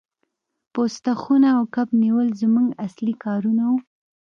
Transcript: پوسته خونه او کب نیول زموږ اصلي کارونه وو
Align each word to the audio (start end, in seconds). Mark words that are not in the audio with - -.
پوسته 0.73 1.11
خونه 1.21 1.49
او 1.57 1.63
کب 1.75 1.87
نیول 2.03 2.29
زموږ 2.41 2.67
اصلي 2.85 3.13
کارونه 3.23 3.63
وو 3.69 3.77